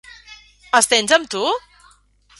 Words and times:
Els 0.79 0.89
tens 0.93 1.15
amb 1.19 1.31
tu? 1.37 1.43